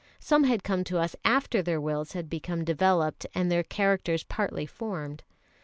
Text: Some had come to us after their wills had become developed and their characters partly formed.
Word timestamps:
Some 0.19 0.45
had 0.45 0.63
come 0.63 0.83
to 0.85 0.97
us 0.97 1.15
after 1.23 1.61
their 1.61 1.79
wills 1.79 2.13
had 2.13 2.27
become 2.27 2.63
developed 2.63 3.27
and 3.35 3.51
their 3.51 3.61
characters 3.61 4.23
partly 4.23 4.65
formed. 4.65 5.21